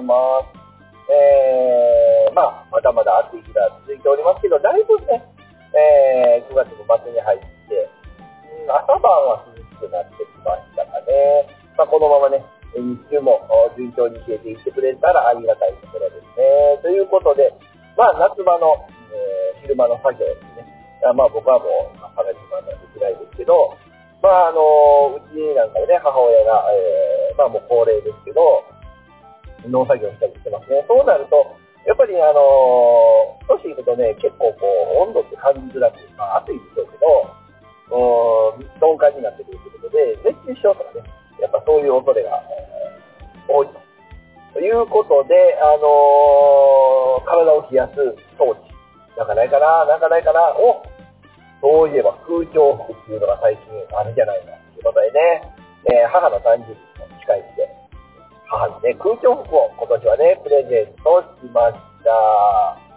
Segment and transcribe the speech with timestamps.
[0.00, 0.60] います。
[1.10, 5.22] えー、まあ、まだまだ暑い日が続いておりますけど、だいぶね、
[5.76, 7.90] えー、9月の末に入って、
[8.64, 11.48] うん朝晩は涼しくなってきましたかね。
[11.76, 12.44] まあ、このままね、
[12.74, 13.40] 日中も
[13.76, 16.78] 順調に冷えていってくれたらありがたいところですね。
[16.82, 17.50] ということで、
[17.96, 20.66] まあ、夏場の、えー昼間の作業ですね。
[21.14, 23.76] まあ、僕はもう、朝が暇なんできないですけど、
[24.22, 28.64] まあ、あの、うちなんかはね、母親が、えー、まあもう高齢ですけど、
[29.68, 30.84] 農作業したりしてますね。
[30.88, 31.36] そうなると、
[31.86, 34.64] やっぱりあの、年いくとね、結構こ
[34.96, 37.40] う、温度って感じづらく、まあ暑いでしょうけど、
[37.90, 41.04] うん、鈍感になってくるということで、熱中症とかね、
[41.40, 42.40] やっぱそういう恐れが、
[43.48, 43.80] 多いと。
[44.54, 47.94] ということで、あの体を冷やす
[48.38, 48.60] 装置、
[49.16, 50.82] なんかないかな、なんかないかな、お
[51.60, 55.42] そういえば空調服っていうのが最近あるじゃないかということでね、
[55.92, 57.44] えー母の誕生日の近い、
[58.50, 62.90] 母にね、空調服を今年はね、プレゼントしました。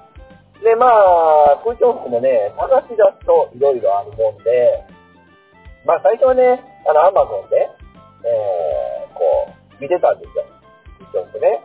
[0.66, 4.82] で、まあ、空調服もね、探し出すといろいろあるもんで、
[5.86, 6.58] まあ最初はね、
[6.90, 7.70] あの、アマゾンで、
[8.26, 10.46] えー、こう、見てたんですよ。
[11.14, 11.62] 空調服ね。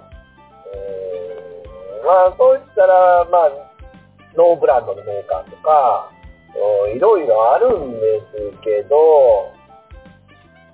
[0.74, 3.50] えー、まあそうしたら、まあ、
[4.36, 6.12] ノーブランドのメーカーとか、
[6.94, 8.20] いろいろあるんで
[8.52, 9.52] すけど、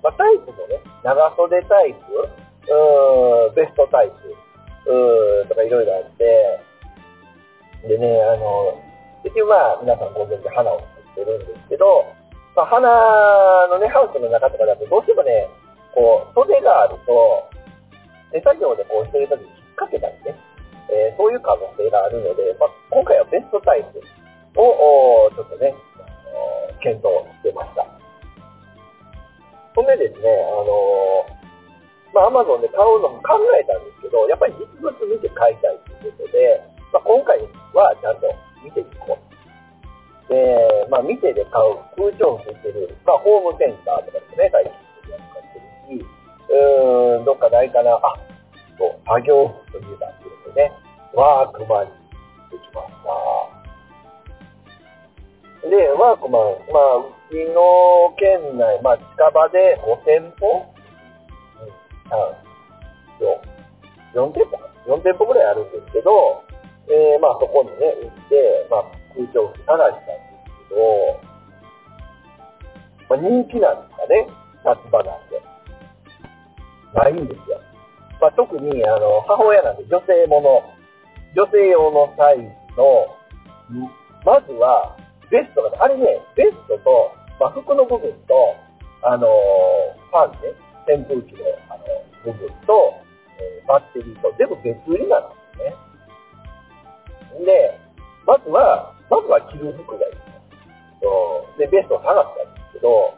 [0.03, 4.35] まあ、タイプもね、長袖タイプ、うーんベストタイプ、
[4.89, 6.59] うーんとかいろいろあって、
[7.87, 8.81] でね、あの、
[9.23, 12.05] 結局まあ、皆さんご存知花を作ってるんですけど、
[12.55, 12.87] まあ、花
[13.69, 15.49] のね、ハウスの中とかだとどうしてもね、
[15.93, 17.49] こう、袖があると、
[18.31, 20.35] 手作業でこうしてるときに引っ掛けたりね、
[20.89, 24.01] えーそういう可能性があるので、まあ、今回はベストタイプ
[24.59, 25.73] を、ちょっとね、
[26.81, 27.85] 検討してました。
[29.73, 31.34] そんでですね、あの
[32.15, 36.63] まあ、アマゾンで買うのも考えたんですけど、やっぱり実物見て買いたいということで、
[36.95, 37.43] まあ、今回
[37.75, 38.31] はちゃんと
[38.63, 39.35] 見ていこう。
[40.31, 44.71] で、まあ、見てで買う空調服っていう、まあ、ホームセンターとかですね、最近
[45.11, 46.07] 使ってるし、
[46.47, 48.15] うーん、どっかないかな、あ、
[48.79, 50.71] そう、作業服というか、っていうことでね、
[51.11, 53.11] ワークマンに行ってきました。
[55.67, 60.74] で、ワークマン、まあ、うちの県内、まあ、近場で5店舗、
[64.15, 66.43] 4、店舗か ?4 店舗ぐらいあるんですけど、
[66.87, 71.19] えー、まあ、そこにね、行って、まあ、空調服探したんですけど、
[73.09, 74.27] まあ、人気なんですかね、
[74.63, 75.41] 夏場なんで。
[76.93, 77.59] ないんですよ。
[78.21, 80.63] まあ、特に、あの、母親なんで女性もの、
[81.35, 82.43] 女性用のサイズ
[82.77, 83.11] の、
[84.23, 84.95] まずは、
[85.29, 88.55] ベストが、あれね、ベストと、まあ、服の部分と、
[89.05, 89.27] あの
[90.09, 90.57] ファンね、
[90.87, 91.83] 扇風機のあの
[92.23, 92.93] 部分と、
[93.37, 97.45] えーバッテリーと全部別売りなんですね。
[97.45, 97.79] で、
[98.25, 100.13] まずは、まずは着る服がいい。
[101.01, 103.13] そうで、ベストを探したんですけど、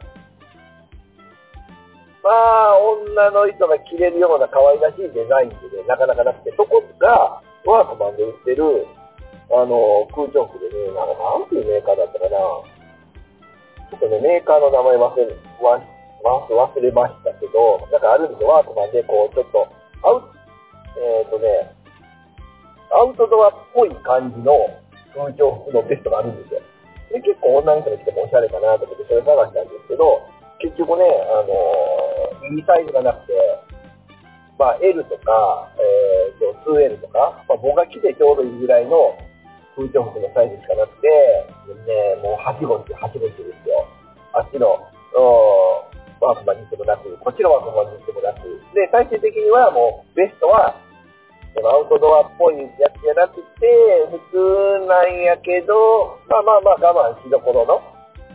[2.24, 8.86] まあ、女の人が着れるような可愛らしいデザインでね、なかなかなくて、そこが、ワークマンで売ってる、
[9.48, 12.36] あの、空調服でね、なんかなんていうメーカーだったかな。
[13.88, 15.24] ちょっとね、メーカーの名前忘れ、
[15.62, 15.80] わわ
[16.24, 19.66] 忘れましたけど、なんかあるんですよ、ワークマンで、こう、ちょっと、
[20.02, 20.38] アウト
[20.98, 21.74] えっ、とね、
[22.90, 24.52] アウトドアっぽい感じの
[25.14, 26.60] 空調服のベストがあるんですよ。
[27.12, 30.26] で、結構女の人が着てもおしゃれかなと思ってそれ探したんですけど、
[30.58, 32.08] 結局ね、あのー
[32.48, 33.32] いいサイズがなくて、
[34.58, 39.14] まあ L とか、えー、と 2L とか、まあ、僕が着てちょうどいいぐらいの
[39.76, 41.08] 空調服のサイズしかなくて、
[41.86, 43.84] ね、もうはしごしてはしごしてですよ。
[44.32, 44.80] あっちの、
[45.92, 50.74] うんワークマンに行ってもなく、こっちのワークマンに行ってもなく、で、最終的にはもうベストは、
[51.54, 53.66] そのアウトドアっぽいやつじゃなくて、
[54.10, 57.82] 普通なんやけど、まあまあまあ我慢しどころの、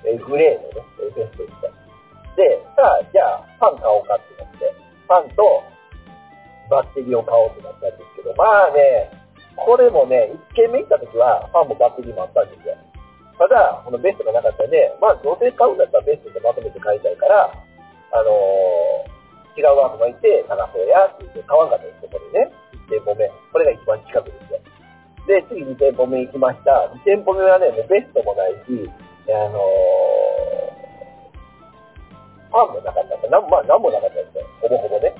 [0.04, 1.68] えグレーのね、ベストでした。
[2.36, 4.76] で、さあ、じゃあ、パン買おうかってなって、
[5.08, 5.64] パンと
[6.70, 9.12] バッテリーを買おうってなったんですけど、まあね、
[9.56, 12.76] これもね、1軒目行った時は、パンもバッテリーもあったんですよ。
[13.38, 17.54] ただ、このベストがなかったんで、まあ、どうせ買うんだったらベストでまとめて買いたいから、
[18.14, 19.14] あのー
[19.54, 22.50] 違うワークマン行って探そうやって言って買わんかったです、これね。
[22.90, 23.30] 1店舗目。
[23.54, 24.58] これが一番近くですよ。
[25.30, 26.90] で、次2店舗目行きました。
[26.90, 28.90] 2店舗目はね、もうベストもないし、
[29.30, 30.74] あのー
[32.54, 33.18] パンもなかった。
[33.30, 34.46] なんまあ、なんもなかったですよ。
[34.62, 35.14] ほぼほぼね。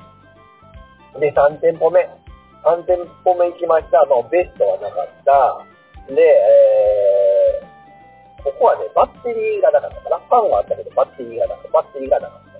[1.18, 2.06] で、3店舗目。
[2.62, 2.96] 3店
[3.26, 4.06] 舗目行きました。
[4.06, 6.14] もうベストはなかった。
[6.14, 10.18] で、えー、ここはね、バッテリーがなかったかな。
[10.30, 11.68] パンはあったけど、バッテリーがなかった。
[11.70, 12.53] バッテリーがなかった。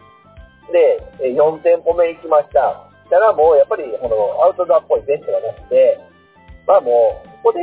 [0.72, 2.94] で、4店舗目行きました。
[3.04, 6.00] したらもうやっぱりこのアウトドアっぽいベストがなくて、
[6.66, 7.60] まあもうここで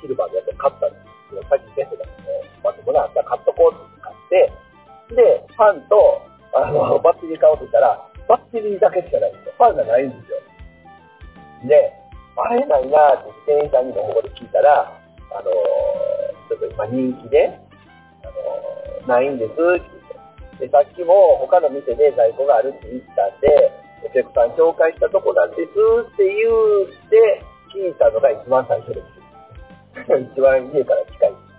[0.00, 5.96] シルバーでやっぱ買ったんですけど、さっきベストだったので、まあでもな、じゃあ買っとこうって買って、で、ファンと
[6.54, 9.54] あのバッテリー買おうとしたら、バッテリーだけしかないんですよ。
[9.56, 10.38] ファンがないんですよ。
[11.66, 11.92] で、
[12.36, 14.92] あれないなって店員さんにもここで聞いたら、
[15.32, 15.50] あの
[16.46, 17.58] ちょっと今人気で、
[18.22, 20.01] あのないんですって。
[20.58, 23.48] で、さっきも他の店で在庫があるって言ったんで、
[24.04, 26.50] お客さん紹介したとこなんですって言
[26.84, 29.22] って聞いたのが一番最初です。
[30.34, 31.52] 一番家から近い。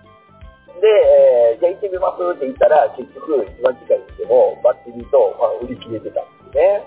[0.80, 6.84] で、えー、じゃあ行ってみますって言ったら、結局一番近いにしても、バッテリーとファン売り切れてたんですね。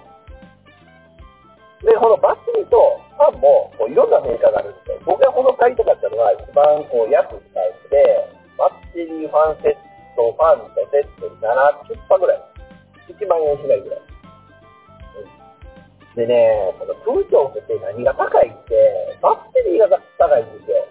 [1.84, 5.00] で、このバッテリーとファンもこういろんなメーカーがあるんですよ。
[5.06, 9.77] 僕がこの買いたかったのは一番こう安いタイプで、バッテリー、ファンセッ
[13.28, 14.08] 1万円しないぐらい。
[16.16, 18.74] でね、この空調って何が高いって、
[19.22, 19.86] バッテリーが
[20.18, 20.82] 高いんですよ。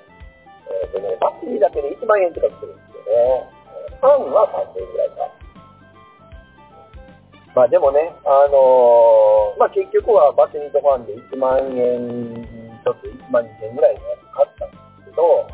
[0.85, 3.51] えっ、とね、バッテリーだけで1万円とかするんですよね。
[3.99, 5.27] ファンは3000円ぐらいか。
[7.57, 12.47] まあでもね、あのーまあ結局はバッテリーとファンで1万円、
[12.85, 15.49] ちょっと1万2000円ぐらいのやつ買ったんですけど、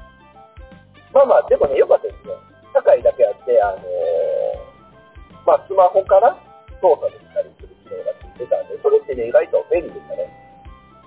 [1.14, 2.34] まあまあでもね、良かったですね。
[2.74, 3.82] 高いだけあって、あのー
[5.46, 6.36] まあスマホから
[6.82, 10.26] 操作できたりする機能がついてたんで、それってね、意外と便利でしたね。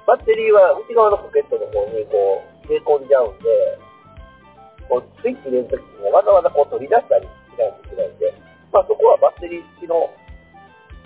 [0.08, 3.46] バッテリーは内側のポケットの方にこう入れ込んじゃうんで、
[4.88, 8.32] こうスイッチ入れるときにわざわざこう取り出したりしないといけないんで、
[8.72, 10.08] まあそこはバッテリー付きの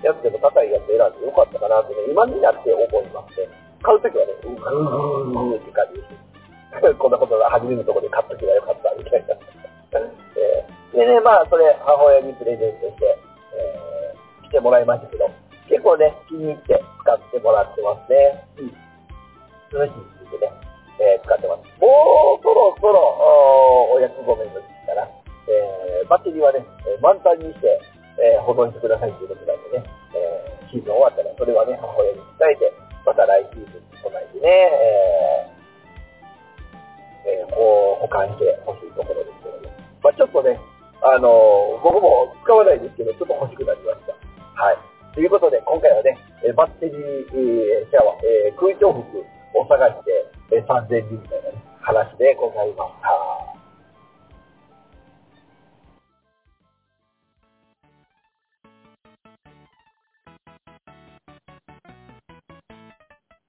[0.04, 3.48] やつでも高いやつ選んでよかったかなってね、今になって思いますね。
[3.82, 6.94] 買うときはね、うーん、うーんって感じです。
[7.00, 9.34] こんなことが初めのところで買っときゃよかったみたいな。
[9.96, 13.06] えーでね、まあそれ母親にプレゼントして、
[13.56, 13.89] えー
[14.50, 15.30] 来てもらいましたけど、
[15.70, 18.44] 結構ね、気に入って使ってもらってますね。
[18.58, 18.74] うん。
[19.70, 19.94] 涼しい
[20.26, 20.54] 時期でね、
[20.98, 21.64] えー使ってます。
[21.78, 25.06] もうそろそろ、おお約ごめんの時期かな。
[25.48, 27.80] えーバッテリーはね、えー満タンにして、
[28.18, 29.86] えー保存してくださいということなんでね、
[30.18, 32.74] えーシーズン終わったらそれはね、母親に伝えて、
[33.06, 39.70] また来シーズンに備えてね、えーえーこう保管してほしいところですけどね。
[40.02, 40.58] まあちょっとね、
[41.06, 44.19] あのー僕も使わないですけど、ちょっと欲しくなりました。
[44.60, 45.16] はい。
[45.16, 46.20] ということで、今回はね、
[46.52, 49.24] バッテリー、えーシャワー、えー空調服
[49.56, 50.12] を探して、
[50.52, 53.08] えー3000人みたいな、ね、話でございました。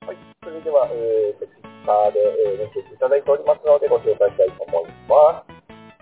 [0.07, 0.17] はい。
[0.45, 1.67] それでは、えーと、Twitter
[2.15, 2.23] で、
[2.55, 5.51] えーメッセージいただいておりますので、ご紹介したいと思います。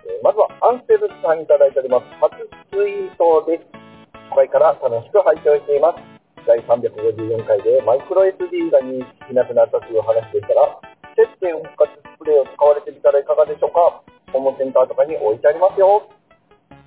[0.05, 2.05] えーまずは、アンセルさんいただいております。
[2.21, 3.78] 初ツイートです。
[4.29, 5.97] 初回から楽しく拝聴しています。
[6.45, 10.79] 第354回でマイクロ SD が認識しなくなったという話でしたら、
[11.17, 14.05] 接点復活スプレーを使われてみたらいかがでしょうか？
[14.31, 16.05] ホームセンターとかに置いてありますよ。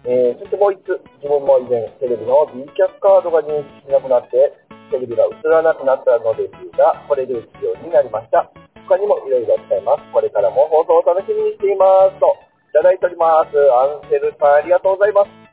[0.06, 4.54] えーそしてもう一つ、自分も以前テレビの B キャスカードが認識しなくなって、
[4.90, 8.50] テレビが映らなくなったのですが、これで映るようになりました。
[8.86, 10.02] 他にもいろいろ使います。
[10.14, 12.18] これからも放送を楽しみにしています。
[12.18, 12.34] と、
[12.70, 13.54] いただいております。
[13.54, 15.51] アンセルさん、ありがとうございます。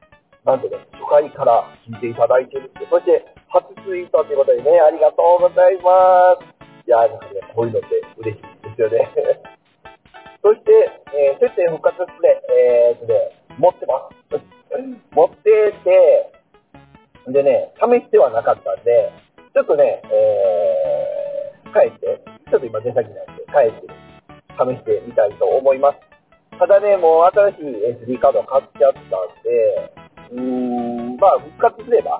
[0.49, 3.21] なんとね、初回から聞いていただいてるって、そして
[3.53, 6.49] 初ツイートということでね、ありがとうございます。
[6.85, 9.05] いやー、なんかね、こういうのって嬉しいですよね。
[10.41, 10.73] そして、
[11.13, 13.29] えー、接点復活スプレー、えーとね、
[13.61, 14.41] 持ってます。
[15.13, 16.31] 持ってて、
[17.27, 19.11] でね、試してはなかったんで、
[19.53, 23.87] ちょっとね、えー、帰って、ちょっと今出先なんで、帰って
[24.57, 25.99] 試してみたいと思います。
[26.57, 29.01] ただね、もう新しい SD カード買っちゃったん
[29.43, 29.98] で、
[30.31, 32.19] うーん、まあ、復活すれば、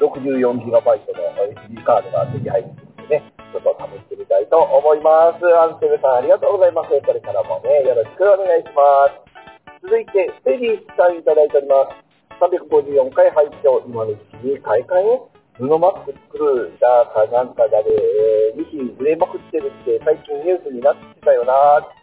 [0.00, 5.44] 64GB の SD カードが手に入るのでね、ちょっと試してみたいと思います。
[5.44, 6.88] アンセルさん、ありがとうございます。
[6.88, 9.82] これからもね、よろしくお願いします。
[9.82, 12.12] 続いて、ステディさんいただいております。
[12.42, 21.54] 354回拝聴今の時期に買い替え布マスク作るだかなんかだで、えーミシン売れまくってるって最近ニュースになってたよな
[21.86, 22.01] ミ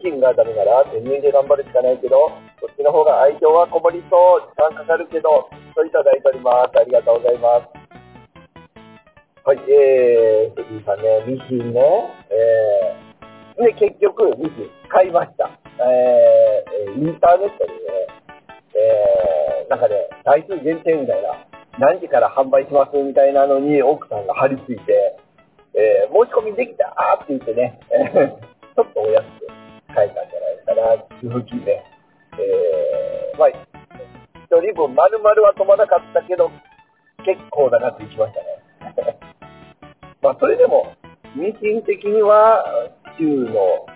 [0.00, 2.30] シンがダメなら手縫いで頑張るしかないけど、
[2.60, 6.78] そっちの方が愛情はこもりそう、時間かかるけど、といただいております。
[6.78, 7.82] ありがとうございます。
[9.44, 11.82] はい、えー、ステディさんね、ミシンね、
[12.30, 15.50] えー、で、結局、ミシン買いました。
[15.82, 18.22] えー、インターネットでね、
[18.78, 21.42] えー、なんかね、台数限定みたいな、
[21.78, 25.16] 何時から販売しますみたいなのに奥さんが張り付いて、
[25.74, 26.86] えー、申し込みできた
[27.20, 27.80] って言ってね、
[28.76, 29.61] ちょっとお安く
[29.94, 31.84] 買えたんじゃないかな、続きね。
[32.38, 36.50] えー、まあ、一人分丸々は飛ばなかったけど、
[37.24, 39.18] 結構な額いきましたね。
[40.22, 40.92] まそれでも、
[41.34, 42.64] ミシング的には、
[43.18, 43.86] 中の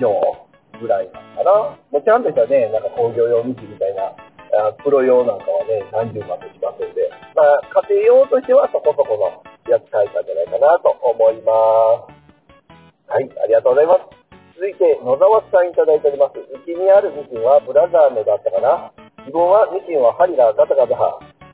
[0.00, 0.46] 上
[0.80, 1.76] ぐらいなのかな。
[1.90, 4.12] もちゃんとしたね、なんか工業用ミシンみたいな、
[4.68, 11.52] あプロ用なんかはね、何十万としますんで、まあ、家庭用としてはそこそこのやつ買えたんじゃないかなと思いま
[12.08, 12.16] す。
[13.08, 14.25] はい、ありがとうございます。
[14.56, 16.40] 続いて、野沢さんいただいております。
[16.40, 18.88] うちにあるミシンはブラザーのだったかな。
[19.20, 20.96] 自分はミシンは針がガタガタ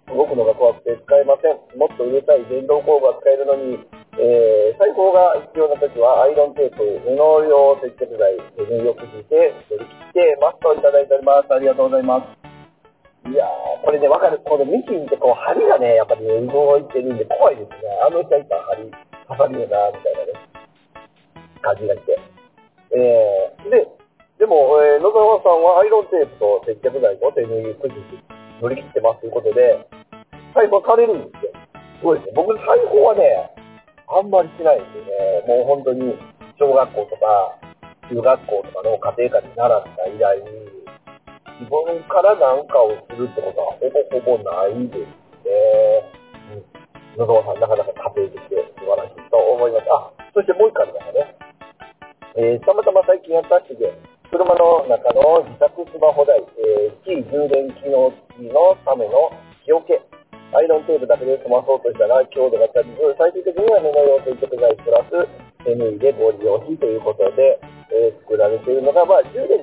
[0.07, 1.59] 動くのが怖くて使えません。
[1.75, 3.75] もっと売れたい電動工具が使えるのに、
[4.23, 11.51] えー、裁縫が必要な時はアイロンテープ、布用接着剤、手縫いをくじて取り切ってますといただいております。
[11.51, 12.31] ありがとうございます。
[13.27, 14.39] いやー、これね、わかる。
[14.47, 17.91] このミシンってこう、針がね、やっぱり、ね、動いてるんで怖いですね。
[18.07, 18.87] あの人いった針
[19.27, 20.39] 刺さるよな、みたいなね、
[21.67, 22.32] 感じがして。
[22.93, 23.89] えー、で、
[24.39, 28.21] でも、えー、野沢さんはアイロンテープと接着剤と手縫いくじて
[28.61, 29.87] 乗り切ってますということで、
[30.53, 31.53] 裁縫されるんですよ。
[31.99, 32.33] すごいですね。
[32.37, 33.23] 僕、裁縫はね、
[34.13, 35.47] あんまりしないんでね。
[35.49, 36.19] もう本当に、
[36.61, 37.59] 小学校とか、
[38.13, 40.83] 中学校とかの家庭科に習った以来に、
[41.65, 45.07] 自分から何かをするってことはほぼほぼないです
[45.47, 45.57] ね。
[46.53, 47.21] うん。
[47.21, 49.87] 野沢さん、なかなか家庭的で素晴らしいと思います。
[49.89, 51.42] あ、そしてもう一回ありましたね。
[52.35, 53.93] えー、たまたま最近やったしで、
[54.33, 59.29] 車の中の自宅スマホ台、えー、非充電機能付きのための
[59.65, 60.01] 日よけ
[60.57, 65.13] アイロンテープだけで済まそうとしたら強度が足りず、最終的には布用接着剤プラス
[65.65, 67.61] 手縫いでご利用しということで、
[67.93, 69.62] えー、作られているのが、まあ、充電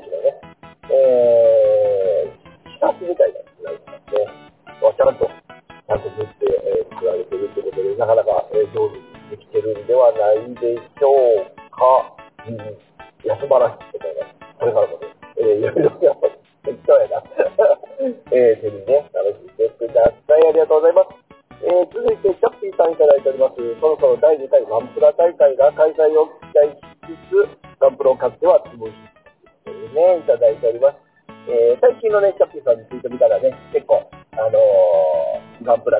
[13.23, 14.39] いや、素晴らしいと思います。
[14.59, 17.23] これからもね、えー、いろいろやっぱり、適当やな。
[18.31, 20.47] えー、手にね、楽しんでください。
[20.47, 21.19] ありがとうございます。
[21.59, 23.59] えー、続いて、チャッピーさんいただいております。
[23.83, 28.95] そろそろ第2回ガンプラ大会が開催を期待しつつ、ガンプラを買っては潰し、
[29.67, 30.95] ね、いただいております。
[31.51, 33.99] えー、最近のね、チャッピーさんについてみたらね、結構、
[34.31, 35.99] あのー、ガンプラ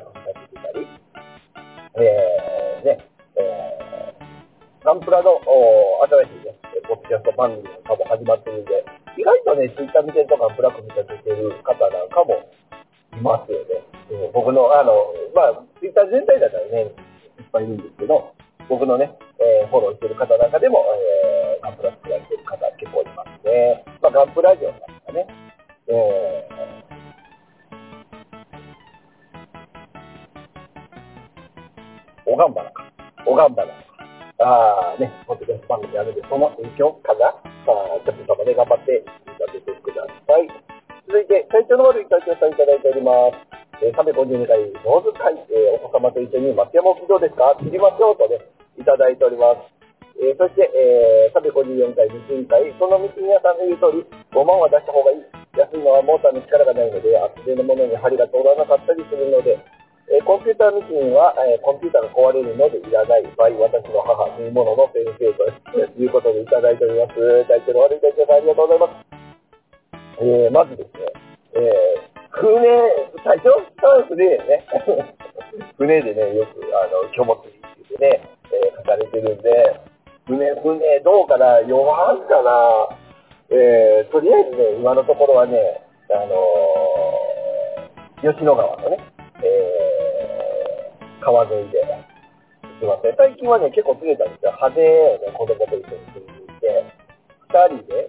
[9.60, 12.48] ね、ツイッター見てるとか、ブラック見たててる方なんかも
[13.12, 13.84] いますよね。
[14.10, 14.96] うん、僕の、あの、
[15.36, 16.96] まあ、ツイッター全体だったらね、
[17.38, 18.32] いっぱいいるんですけど、
[18.72, 23.84] 僕のね、えー、フォローしてる方なんかでも、えー、ガンプラ作られてる方結構いますね。
[24.02, 25.28] まあ、ガンプラジオなんかね、
[25.88, 32.86] えー、おがんばなか。
[33.26, 33.90] おがんばなか。
[34.40, 37.36] あね、ポッドキャスト番組あるんで、その影響かな
[37.68, 39.04] まあ、ちょっと様で頑張って
[40.30, 40.70] 見させてください。
[41.10, 43.42] 続いて、体調の悪い体調さんいただいております。
[43.82, 47.56] えー、352回、上手会、えー、お子様と一緒に松山沖どうですか？
[47.58, 48.38] 知りましょうとね、
[48.78, 49.66] いただいております。
[50.20, 54.04] えー、そして、えー、354回、ミシン会、そのミシン屋さんの言う通り、
[54.36, 55.24] 5万は出した方がいい。
[55.58, 59.56] 安いのはモーターの力がないので、厚手のものに針が通らなかったりするので、
[60.12, 65.48] えー、コンピューターミシンは、えー、コンピューターが壊れるのでいらない場合、私の母、縫い物の先生と
[65.96, 67.16] いうことでいただいております。
[67.48, 69.19] 体調の悪い体調さんありがとうございます。
[70.22, 71.08] えー、まずですね、
[71.56, 72.60] えー、船、
[73.24, 74.66] 最初は船でね。
[75.80, 78.22] 船でね、よく、あの、今日も釣りってね、
[78.52, 79.80] えー、書かれてるんで、
[80.28, 82.90] 船、船、どうかな、弱んかな、
[83.50, 88.98] えー、とりあえずね、今のところはね、あのー、吉野川のね、
[89.42, 91.82] えー、川沿いで、
[92.80, 93.16] すいません。
[93.16, 94.52] 最近はね、結構釣れたんですよ。
[94.52, 96.86] 派手ね、子供と一緒に釣りに行って、
[97.48, 98.08] 二人で、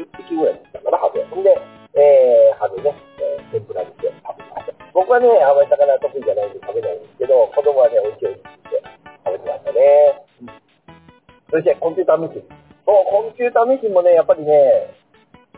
[0.00, 1.36] 10匹ぐらいだったかな、派手。
[1.36, 1.52] んで、
[1.92, 4.72] えー、派手ね、えー、天ぷらにして食べました。
[4.96, 8.80] 僕はね、あまり魚得意じゃないんで食べないんですけど、子供はね、美味しい美味しいって
[9.20, 10.24] 食べてましたね。
[10.40, 10.56] うん、
[11.52, 12.48] そして、コンピューターミシン。
[12.88, 14.96] そう、コンピューターミシンもね、やっぱりね、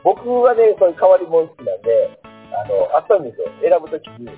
[0.03, 2.19] 僕はね、そういう変わりも好きなんで、
[2.51, 3.47] あの、あったんですよ。
[3.63, 4.35] 選ぶときに、う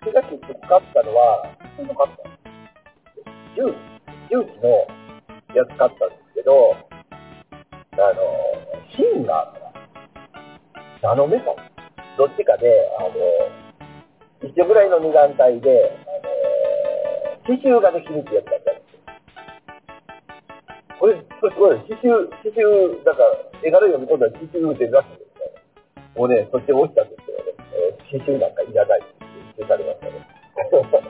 [0.00, 1.44] ちが結局買ったのは、
[1.76, 2.24] 普通の買った
[3.60, 3.76] 重
[4.32, 4.88] 重機の
[5.54, 6.74] やつ買ったんですけど、
[8.04, 8.20] あの、
[8.92, 9.52] 芯が、
[11.02, 11.56] ナノメタル
[12.16, 16.16] どっちかで、あの、一緒ぐらいの二眼帯で、あ
[17.40, 19.00] の、刺繍ができるってやつだったんですよ。
[20.98, 26.10] これ、これすごい、刺繍、刺繍、だから、絵柄読み込んだら刺繍ってらしいですね。
[26.16, 29.24] もうね、そっち落ちたんですけどね、えー、刺繍なんかいらないって
[29.56, 30.20] 言ってされましたね。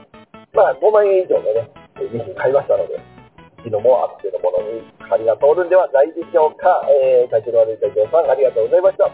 [0.54, 1.70] まあ、5万円以上のね、
[2.10, 3.15] ミシン買いましたので、
[3.66, 4.78] 昨日もあってのものに
[5.10, 6.86] 針が通るんではないでしょうか。
[6.86, 9.10] えー、体調の悪い隊長さん、ありがとうございました。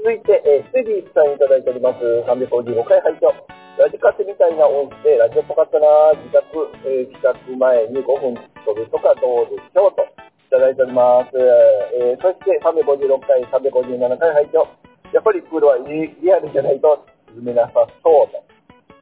[0.00, 2.00] 続いて、えー、ステディさんいただいております。
[2.00, 3.28] 355回拝聴。
[3.76, 8.32] ラジカセみたいな音声、ラジオっぽかったな、自宅、えー、帰宅前に5分
[8.64, 11.36] 飛ぶとかどうでしょうと、いただいております。
[11.36, 14.64] えー、そして356回、357回拝聴
[15.12, 17.04] やっぱりプールはリアルじゃないと
[17.36, 18.40] 進めなさそうと。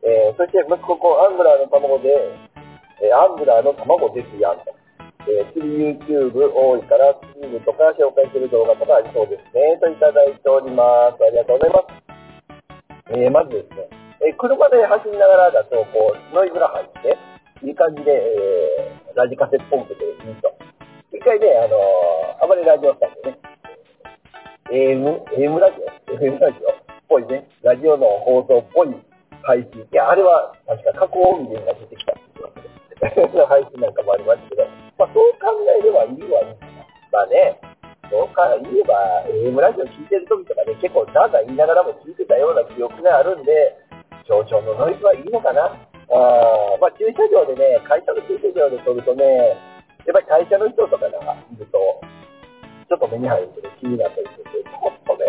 [0.02, 2.10] えー、そして息子子アングラーの卵で、
[3.02, 4.70] えー、アングラーの卵ですやんと。
[5.26, 9.78] えー、釣り YouTube 多いから、スリムとか紹介する動画とかありそうですね。
[9.82, 11.18] といただいております。
[11.18, 12.02] ありがとうございます。
[13.10, 13.90] えー、まずですね、
[14.22, 17.18] えー、車で走りながらだと、こう、ノイズが入って、
[17.66, 20.50] いい感じで、えー、ラジカセポンプでいいと。
[21.10, 23.38] 一回ね、あのー、あまりラジオしたんでね、
[24.70, 25.78] AM、AM ラジ
[26.10, 26.74] オ ?FM ラジオっ
[27.08, 28.94] ぽいね、ラジオの放送っぽい
[29.42, 29.82] 配信。
[29.82, 32.11] いや、あれは確か加工音源が出てきた
[33.02, 34.62] 配信なんかもありますけど、
[34.98, 36.86] まあ、そう考えればいいわいいかな。
[37.10, 37.58] まあね、
[38.08, 38.94] そうか言えば、
[39.26, 43.74] AM ラジオ聞いてる時とかね、結構なんか言いながらも聞いてたような記憶があるんで、
[44.28, 45.74] 少々のノイズはいいのかな。
[46.12, 49.24] あまあ、駐車場でね、会社の駐車場で撮るとね、
[50.06, 51.78] やっぱり会社の人とかがいると、
[52.86, 55.24] ちょっと目に入るとね、気になったりするんで、ちょっとね、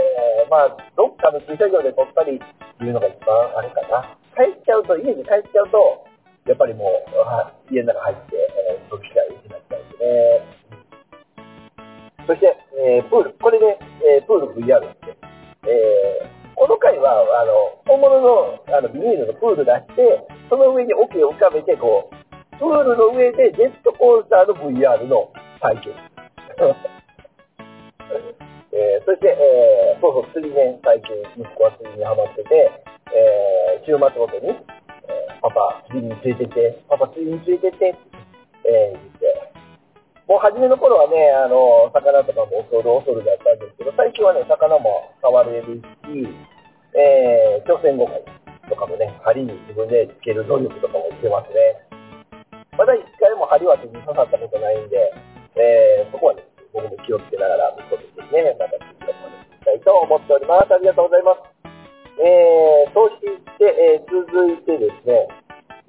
[0.51, 4.19] まあ、どっかの駐車場で撮ったりっていうのが一番あれかな。
[4.35, 6.05] 帰っちゃうと、家に帰っちゃうと、
[6.45, 10.63] やっぱりもう、は家の中入って、えー、撮る機会を失っちゃうんでね。
[12.27, 13.33] そして、えー、プール。
[13.39, 15.23] これで、えー、プール VR です。
[15.63, 22.15] えー、この回は、あの、本物のあのビニールのプール出して、その上に桶を浮かべて、こう、
[22.59, 25.95] プールの上でジェットコースターの VR の体験。
[28.73, 32.71] えー、そして、えー、そうそう、釣りね、最近、息子は釣りにハマってて、
[33.13, 34.49] えー、週末ごとに、
[35.43, 37.91] パパ、釣りについてて、パパ、釣りについてて、
[38.63, 39.27] えー、言って、
[40.23, 46.31] もう初めの頃はね、あの、魚とかも恐る恐るだったんですけど、最近はね、魚も触れるし、
[46.95, 48.23] えー、朝鮮語会
[48.71, 51.91] とかもね、針に自分でつける努力とかもしてますね。
[52.79, 54.95] まだ一回も針は手に刺さったことないんで、
[55.59, 60.71] えー、そこはね、僕も気をつけながら、息子としてね、また次の話したいと思っております。
[60.71, 61.52] ありがとうございます。
[62.21, 63.25] えー、そし
[63.57, 65.27] て、えー、続いてですね、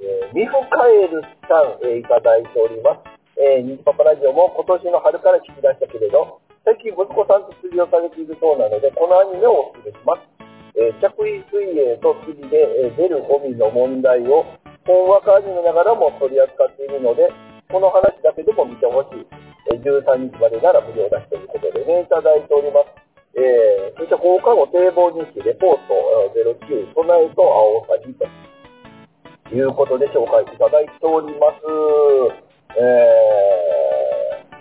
[0.01, 3.15] えー、ミフカエルさん、えー、いただいております。
[3.37, 10.23] えー、ニジパパラジオも今年の春から聞き出したけれど、最近息子さんと釣りをされているそうなので、このアニメをお勧めします。
[10.79, 12.57] えー、着衣水泳と釣りで、
[12.89, 14.47] えー、出るゴミの問題を、
[14.87, 17.29] 本話アニメながらも取り扱っているので、
[17.69, 19.27] この話だけでも見てほしい。
[19.73, 23.04] えー、13日までなら無料出しということでね、いただいております。
[23.35, 25.99] えー、そして放課後堤防日記レポート
[26.31, 28.31] 09、備えと青さぎと
[29.51, 31.67] いうことで紹介いただいております。
[32.79, 34.55] えー、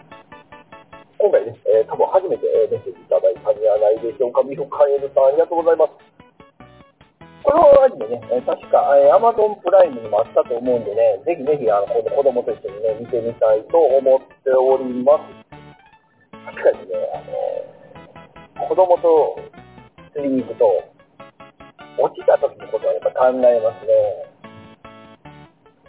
[1.21, 4.41] 今回ね、えー、多分初めてメッセージいただいたんじゃないでしょうか。
[4.41, 5.93] ミフカエルさん、ありがとうございます。
[7.45, 15.53] このアニメね、え確か、えー、Amazon プライムにもあったと思うんでね、ぜひぜひ、あの、子供と一緒にね、見てみたいと思っております。
[16.49, 17.72] 確かにね、あの
[18.67, 19.39] 子供と
[20.13, 20.65] 釣りに行くと、
[21.99, 23.93] 落ちた時のことはやっぱ考えますね。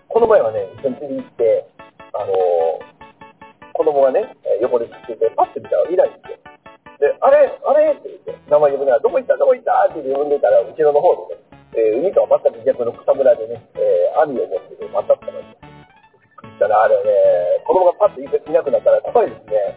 [0.09, 1.67] この前はね、一緒に釣りに行って、
[2.13, 2.33] あの
[3.73, 6.39] 子供がね、横で釣ってて、パッと見たらいないんですよ。
[7.01, 9.89] で、あれあれって言って、名前呼ぶなら、どこ行ったどこ行った？
[9.91, 11.43] って呼んでたら、後ろの方でね、
[11.75, 15.47] えー、海とは全く逆の草むらでね、えー、網を持ってて、またったのに。
[15.47, 15.59] びっ
[16.37, 19.75] くりしたら、あれね、子供がパッといなくなったら怖いですね。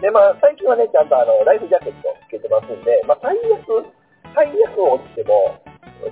[0.00, 2.08] で、まあ、最近はね、ちゃんとあの、ライフジャケット
[2.54, 3.90] ますんで、まあ、最悪、
[4.34, 5.58] 最悪落ちても、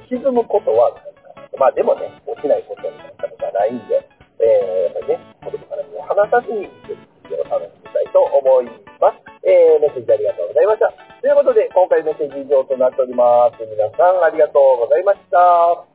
[0.08, 4.02] 沈むことはないか、まあ、でもね、落ちないことになったことはないんで、
[4.42, 8.66] えー、やっぱりね、子供から目を離さずに、を楽しみたいと思い
[9.00, 9.22] ます。
[9.42, 10.92] えー、メッセージありがとうございました。
[11.20, 13.62] ということで、今回メッセージ以上となっております。
[13.62, 15.91] 皆さんありがとうございました。